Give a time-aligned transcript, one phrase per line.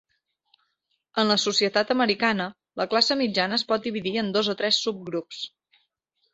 [1.23, 2.49] En la societat americana,
[2.83, 5.47] la classe mitjana es pot dividir en dos o tres subgrups.